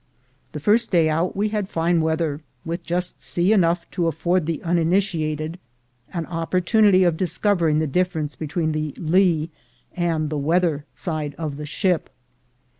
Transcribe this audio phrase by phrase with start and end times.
[0.53, 4.59] The first day out we had fine weather, with just sea enough to afford the
[4.63, 5.59] uninitiated
[6.11, 9.51] an opportunity of discovering the difference between the lee
[9.95, 12.09] and the weather side of the ship.